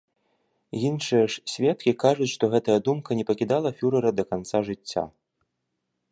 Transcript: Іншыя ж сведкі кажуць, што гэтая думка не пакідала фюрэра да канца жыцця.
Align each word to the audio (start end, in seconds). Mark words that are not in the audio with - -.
Іншыя 0.87 1.25
ж 1.33 1.41
сведкі 1.55 1.91
кажуць, 2.03 2.29
што 2.35 2.43
гэтая 2.53 2.77
думка 2.87 3.09
не 3.19 3.25
пакідала 3.29 3.69
фюрэра 3.81 4.09
да 4.21 4.25
канца 4.31 4.57
жыцця. 4.71 5.03